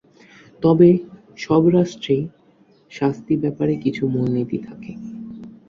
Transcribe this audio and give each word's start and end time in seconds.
তবে 0.61 0.89
সব 1.37 1.63
রাষ্ট্রেই 1.69 2.23
শাস্তি 2.91 3.33
ব্যাপারে 3.37 3.73
কিছু 3.83 4.03
মূল 4.13 4.27
নীতি 4.35 4.57
থাকে। 4.67 4.91